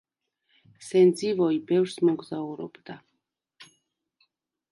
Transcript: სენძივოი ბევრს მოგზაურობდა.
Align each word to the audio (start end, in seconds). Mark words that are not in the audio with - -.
სენძივოი 0.85 1.59
ბევრს 1.71 1.93
მოგზაურობდა. 2.09 2.95